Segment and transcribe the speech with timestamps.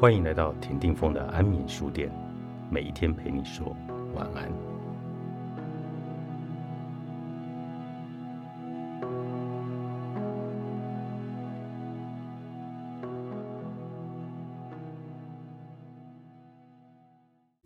[0.00, 2.10] 欢迎来到田定峰的安眠书店，
[2.70, 3.76] 每一天陪你说
[4.14, 4.50] 晚安。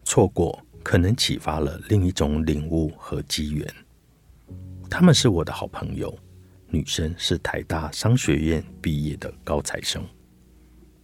[0.02, 3.64] 错过可能启发了另一种领悟和机缘。
[4.90, 6.12] 他们是我的好朋友，
[6.66, 10.04] 女生是台大商学院毕业的高材生。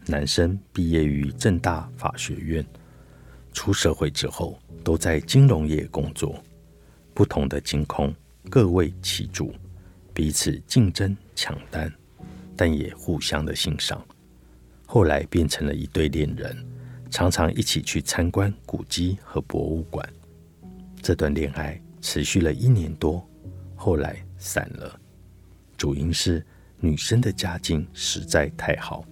[0.07, 2.65] 男生毕业于正大法学院，
[3.53, 6.43] 出社会之后都在金融业工作。
[7.15, 8.15] 不同的金空，
[8.49, 9.55] 各为其主，
[10.15, 11.93] 彼此竞争抢单，
[12.57, 14.05] 但也互相的欣赏。
[14.87, 16.57] 后来变成了一对恋人，
[17.11, 20.09] 常常一起去参观古迹和博物馆。
[21.03, 23.25] 这段恋爱持续了一年多，
[23.77, 24.99] 后来散了。
[25.77, 26.45] 主因是
[26.79, 29.05] 女生的家境实在太好。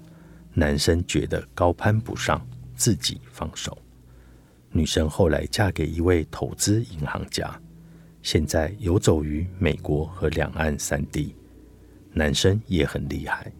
[0.58, 3.78] 男生觉得高攀不上，自己放手。
[4.72, 7.56] 女生后来嫁给一位投资银行家，
[8.22, 11.32] 现在游走于美国和两岸三地。
[12.12, 13.52] 男生也很厉害，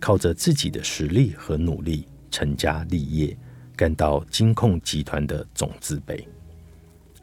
[0.00, 3.38] 靠着自己的实力和努力成家立业，
[3.76, 6.26] 干到金控集团的总资辈。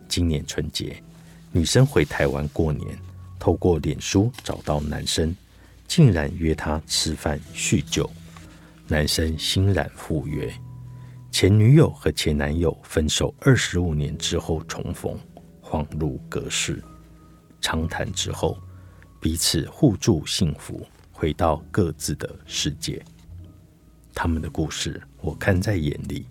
[0.08, 1.04] 今年春节，
[1.52, 2.98] 女生回台湾过年，
[3.38, 5.36] 透过脸书找到男生，
[5.90, 8.10] 竟然约他吃饭叙旧。
[8.94, 10.54] 男生欣然赴约，
[11.32, 15.18] 前女友和前男友分手二十五年之后重逢，
[15.64, 16.80] 恍如隔世。
[17.60, 18.56] 长谈之后，
[19.20, 23.04] 彼此互助幸福，回到各自的世界。
[24.14, 26.28] 他们的故事我看在眼里，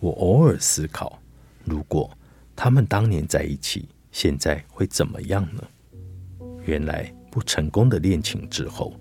[0.00, 1.20] 我偶尔思考：
[1.62, 2.10] 如果
[2.56, 5.62] 他们当年在一起，现在会怎么样呢？
[6.64, 8.98] 原来不成功的恋情之后。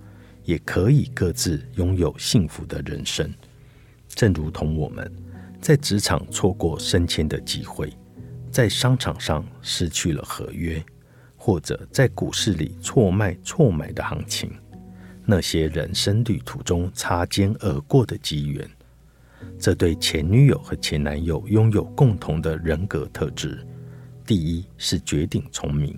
[0.47, 3.29] 也可以各自拥有幸福的人生，
[4.07, 5.11] 正如同我们
[5.59, 7.91] 在职场错过升迁的机会，
[8.49, 10.81] 在商场上失去了合约，
[11.35, 14.49] 或者在股市里错卖错买的行情，
[15.25, 18.65] 那些人生旅途中擦肩而过的机缘，
[19.59, 23.67] 这对前女友和前男友拥有共同的人格特质：
[24.25, 25.93] 第一是绝顶聪明，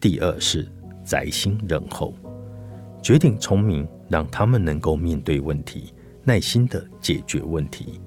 [0.00, 0.66] 第二是
[1.04, 2.16] 宅心仁厚。
[3.02, 5.92] 绝顶聪明，让他们能够面对问题，
[6.22, 8.00] 耐心的解决问题；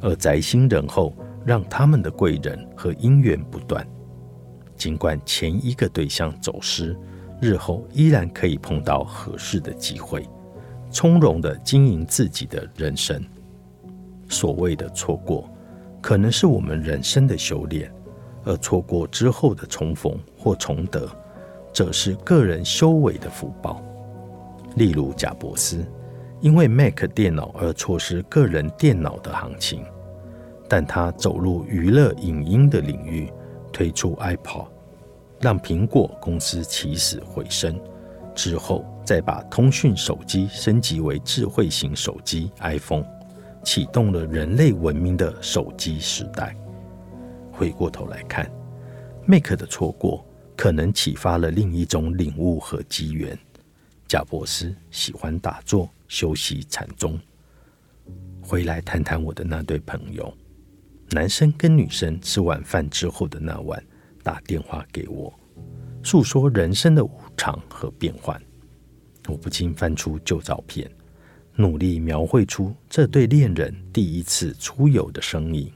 [0.00, 1.12] 而宅心仁厚，
[1.44, 3.84] 让他们的贵人和姻缘不断。
[4.76, 6.96] 尽管前一个对象走失，
[7.40, 10.24] 日后依然可以碰到合适的机会，
[10.92, 13.20] 从容的经营自己的人生。
[14.28, 15.50] 所谓的错过，
[16.00, 17.90] 可能是我们人生的修炼；
[18.44, 21.08] 而错过之后的重逢或重得，
[21.72, 23.82] 则是个人修为的福报。
[24.76, 25.84] 例如贾伯斯，
[26.40, 29.84] 因为 Mac 电脑而错失个人电脑的行情，
[30.68, 33.32] 但他走入娱乐影音的领域，
[33.72, 34.66] 推出 iPod，
[35.40, 37.78] 让苹果公司起死回生。
[38.34, 43.04] 之后再把通讯手机升级为智慧型手机 iPhone，
[43.64, 46.54] 启动了人类文明的手机时代。
[47.50, 48.46] 回过头来看
[49.24, 50.22] ，Mac 的错过，
[50.54, 53.38] 可能启发了另一种领悟和机缘。
[54.08, 57.18] 贾博士喜欢打坐修习禅宗。
[58.40, 60.32] 回来谈谈我的那对朋友，
[61.10, 63.82] 男生跟女生吃晚饭之后的那晚，
[64.22, 65.34] 打电话给我，
[66.04, 68.40] 诉说人生的无常和变幻。
[69.26, 70.88] 我不禁翻出旧照片，
[71.56, 75.72] 努力描绘出这对恋人第一次出游的身影。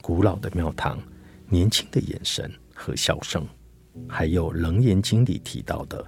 [0.00, 0.98] 古老的庙堂，
[1.46, 3.46] 年轻的眼神和笑声，
[4.08, 6.02] 还有《楞严经》里提到的。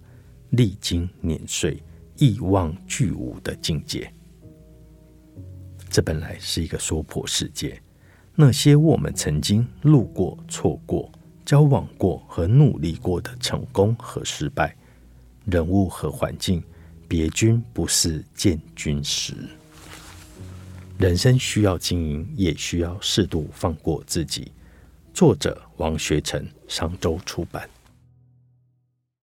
[0.50, 1.82] 历经碾碎，
[2.16, 4.12] 一望俱无的境界。
[5.90, 7.80] 这本来是一个说破世界，
[8.34, 11.10] 那些我们曾经路过、错过、
[11.44, 14.76] 交往过和努力过的成功和失败，
[15.47, 16.62] 人物和环境，
[17.09, 19.34] 别君不是见君时。
[20.98, 24.50] 人生需要经营，也需要适度放过自己。
[25.15, 27.68] 作者：王学成，商周出版。